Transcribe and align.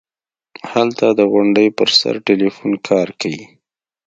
هلته 0.71 1.05
د 1.19 1.19
غونډۍ 1.31 1.67
پر 1.77 1.89
سر 1.99 2.15
ټېلفون 2.27 2.71
کار 2.87 3.07
کيي. 3.21 3.43